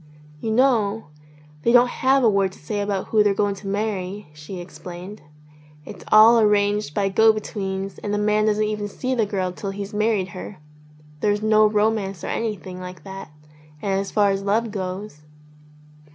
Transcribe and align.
"You 0.39 0.49
know, 0.49 1.09
they 1.61 1.71
don't 1.71 1.87
have 1.87 2.23
a 2.23 2.27
word 2.27 2.53
to 2.53 2.57
say 2.57 2.81
about 2.81 3.09
who 3.09 3.21
they're 3.21 3.35
going 3.35 3.53
to 3.53 3.67
marry," 3.67 4.29
she 4.33 4.59
explained. 4.59 5.21
"It's 5.85 6.03
all 6.11 6.39
arranged 6.39 6.95
by 6.95 7.09
go 7.09 7.31
betweens 7.31 7.99
and 7.99 8.11
the 8.11 8.17
man 8.17 8.45
doesn't 8.47 8.63
even 8.63 8.87
see 8.87 9.13
the 9.13 9.27
girl 9.27 9.51
till 9.51 9.69
he's 9.69 9.93
married 9.93 10.29
her. 10.29 10.57
There's 11.19 11.43
no 11.43 11.67
romance 11.67 12.23
or 12.23 12.29
anything 12.29 12.79
like 12.79 13.03
that. 13.03 13.29
And 13.79 13.99
as 13.99 14.09
far 14.09 14.31
as 14.31 14.41
love 14.41 14.71
goes 14.71 15.21